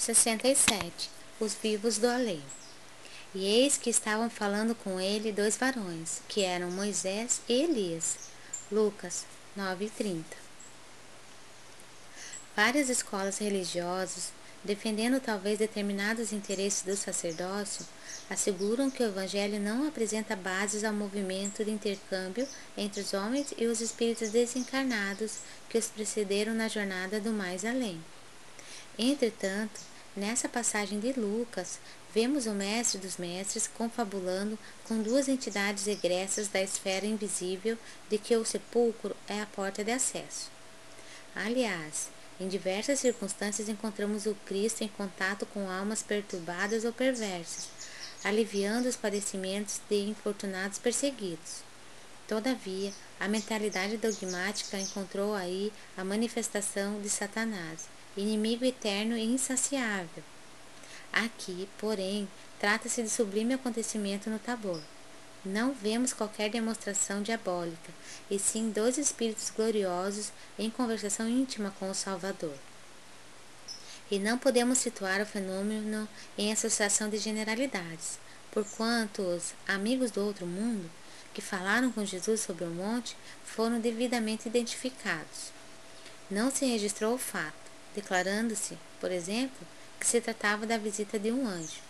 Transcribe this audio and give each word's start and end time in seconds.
67 0.00 1.10
Os 1.38 1.52
vivos 1.52 1.98
do 1.98 2.08
além. 2.08 2.42
E 3.34 3.44
eis 3.44 3.76
que 3.76 3.90
estavam 3.90 4.30
falando 4.30 4.74
com 4.74 4.98
ele 4.98 5.30
dois 5.30 5.58
varões, 5.58 6.22
que 6.26 6.42
eram 6.42 6.70
Moisés 6.70 7.42
e 7.46 7.52
Elias. 7.52 8.16
Lucas 8.72 9.26
9:30. 9.54 10.24
Várias 12.56 12.88
escolas 12.88 13.36
religiosas, 13.36 14.32
defendendo 14.64 15.20
talvez 15.20 15.58
determinados 15.58 16.32
interesses 16.32 16.80
do 16.80 16.96
sacerdócio, 16.96 17.86
asseguram 18.30 18.90
que 18.90 19.02
o 19.02 19.06
evangelho 19.06 19.60
não 19.60 19.86
apresenta 19.86 20.34
bases 20.34 20.82
ao 20.82 20.94
movimento 20.94 21.62
de 21.62 21.72
intercâmbio 21.72 22.48
entre 22.74 23.02
os 23.02 23.12
homens 23.12 23.52
e 23.58 23.66
os 23.66 23.82
espíritos 23.82 24.30
desencarnados 24.30 25.40
que 25.68 25.76
os 25.76 25.88
precederam 25.88 26.54
na 26.54 26.68
jornada 26.68 27.20
do 27.20 27.32
mais 27.32 27.66
além. 27.66 28.02
Entretanto, 28.98 29.89
nessa 30.16 30.48
passagem 30.48 31.00
de 31.00 31.12
Lucas, 31.12 31.78
vemos 32.14 32.46
o 32.46 32.52
Mestre 32.52 32.98
dos 32.98 33.16
Mestres 33.16 33.66
confabulando 33.66 34.58
com 34.84 35.02
duas 35.02 35.28
entidades 35.28 35.86
egressas 35.86 36.48
da 36.48 36.60
esfera 36.60 37.06
invisível 37.06 37.78
de 38.08 38.18
que 38.18 38.36
o 38.36 38.44
sepulcro 38.44 39.16
é 39.28 39.40
a 39.40 39.46
porta 39.46 39.84
de 39.84 39.92
acesso. 39.92 40.50
Aliás, 41.34 42.08
em 42.40 42.48
diversas 42.48 43.00
circunstâncias 43.00 43.68
encontramos 43.68 44.26
o 44.26 44.34
Cristo 44.46 44.82
em 44.82 44.88
contato 44.88 45.46
com 45.46 45.70
almas 45.70 46.02
perturbadas 46.02 46.84
ou 46.84 46.92
perversas, 46.92 47.68
aliviando 48.24 48.88
os 48.88 48.96
padecimentos 48.96 49.80
de 49.88 50.08
infortunados 50.08 50.78
perseguidos. 50.78 51.69
Todavia, 52.30 52.92
a 53.18 53.26
mentalidade 53.26 53.96
dogmática 53.96 54.78
encontrou 54.78 55.34
aí 55.34 55.72
a 55.96 56.04
manifestação 56.04 57.02
de 57.02 57.10
Satanás 57.10 57.88
inimigo 58.16 58.64
eterno 58.64 59.16
e 59.16 59.24
insaciável. 59.24 60.22
Aqui, 61.12 61.68
porém, 61.76 62.28
trata-se 62.60 63.02
de 63.02 63.10
sublime 63.10 63.54
acontecimento 63.54 64.30
no 64.30 64.38
Tabor. 64.38 64.80
Não 65.44 65.74
vemos 65.74 66.12
qualquer 66.12 66.48
demonstração 66.50 67.20
diabólica, 67.20 67.92
e 68.30 68.38
sim 68.38 68.70
dois 68.70 68.96
espíritos 68.96 69.50
gloriosos 69.50 70.30
em 70.56 70.70
conversação 70.70 71.28
íntima 71.28 71.74
com 71.80 71.90
o 71.90 71.94
Salvador. 71.96 72.54
E 74.08 74.20
não 74.20 74.38
podemos 74.38 74.78
situar 74.78 75.20
o 75.20 75.26
fenômeno 75.26 76.08
em 76.38 76.52
associação 76.52 77.10
de 77.10 77.18
generalidades, 77.18 78.20
porquanto 78.52 79.20
os 79.20 79.52
amigos 79.66 80.12
do 80.12 80.24
outro 80.24 80.46
mundo 80.46 80.88
que 81.32 81.40
falaram 81.40 81.90
com 81.92 82.04
Jesus 82.04 82.40
sobre 82.40 82.64
o 82.64 82.70
monte 82.70 83.16
foram 83.44 83.80
devidamente 83.80 84.48
identificados. 84.48 85.52
Não 86.30 86.50
se 86.50 86.64
registrou 86.64 87.14
o 87.14 87.18
fato, 87.18 87.54
declarando-se, 87.94 88.78
por 89.00 89.10
exemplo, 89.10 89.66
que 89.98 90.06
se 90.06 90.20
tratava 90.20 90.66
da 90.66 90.78
visita 90.78 91.18
de 91.18 91.30
um 91.30 91.46
anjo, 91.46 91.80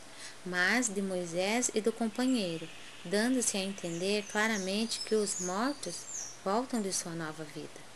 mas 0.44 0.88
de 0.88 1.02
Moisés 1.02 1.70
e 1.74 1.80
do 1.80 1.92
companheiro, 1.92 2.68
dando-se 3.04 3.56
a 3.56 3.60
entender 3.60 4.24
claramente 4.30 5.00
que 5.00 5.14
os 5.14 5.40
mortos 5.40 5.96
voltam 6.44 6.80
de 6.80 6.92
sua 6.92 7.12
nova 7.12 7.44
vida. 7.44 7.89